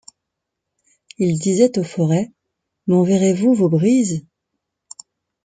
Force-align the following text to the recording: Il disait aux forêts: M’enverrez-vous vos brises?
Il 1.19 1.37
disait 1.37 1.77
aux 1.77 1.83
forêts: 1.83 2.31
M’enverrez-vous 2.87 3.53
vos 3.53 3.69
brises? 3.69 4.25